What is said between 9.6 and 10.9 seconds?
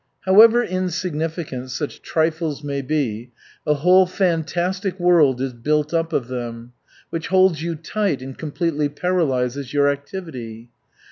your activity.